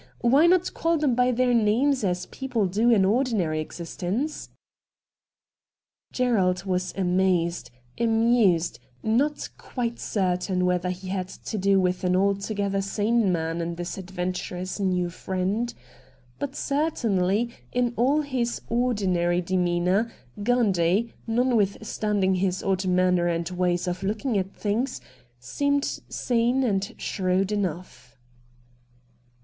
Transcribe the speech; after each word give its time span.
Why 0.21 0.47
not 0.47 0.73
call 0.73 0.97
them 0.97 1.13
by 1.13 1.31
their 1.31 1.53
name 1.53 1.91
as 2.01 2.25
people 2.31 2.65
do 2.65 2.89
in 2.89 3.05
ordinary 3.05 3.61
existence?' 3.61 4.49
Gerald 6.11 6.63
was 6.65 6.91
amazed, 6.97 7.69
amused— 7.99 8.79
not 9.19 9.47
quite 9.59 9.99
certain 9.99 10.65
whether 10.65 10.89
he 10.89 11.09
had 11.09 11.27
to 11.27 11.55
do 11.55 11.79
with 11.79 12.03
an 12.03 12.15
alto 12.15 12.55
gether 12.55 12.81
sane 12.81 13.31
man 13.31 13.61
in 13.61 13.77
his 13.77 13.95
adventurous 13.95 14.79
new 14.79 15.11
friend. 15.11 15.71
But 16.39 16.55
certainly 16.55 17.51
in 17.71 17.93
all 17.95 18.21
his 18.21 18.59
ordinary 18.69 19.39
232 19.39 19.71
RED 19.77 19.85
DIAMONDS 19.85 20.03
demeanour 20.03 20.13
Gundy, 20.41 21.13
notwithstanding 21.27 22.33
his 22.33 22.63
odd 22.63 22.87
manner 22.87 23.27
and 23.27 23.47
ways 23.51 23.87
of 23.87 24.01
looking 24.01 24.35
at 24.35 24.55
things, 24.55 24.99
seemed 25.37 25.85
sane 26.09 26.63
and 26.63 26.91
shrewd 26.97 27.51
enough. 27.51 28.17